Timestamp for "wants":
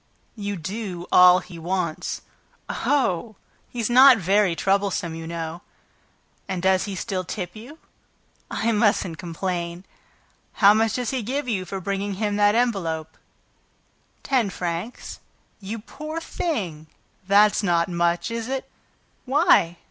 1.59-2.23